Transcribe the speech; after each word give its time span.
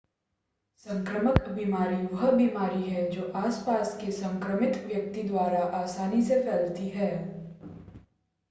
संक्रामक 0.85 1.49
बीमारी 1.49 1.95
वह 2.07 2.31
बीमारी 2.31 2.83
है 2.83 3.09
जो 3.11 3.31
आस-पास 3.35 3.97
के 4.01 4.11
संक्रमित 4.11 4.77
व्यक्ति 4.85 5.23
द्वारा 5.23 5.63
आसानी 5.75 6.21
से 6.21 6.41
फैलती 6.43 6.87
है 6.89 7.11